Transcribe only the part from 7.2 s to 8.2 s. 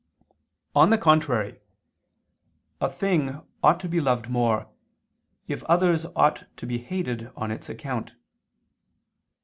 on its account.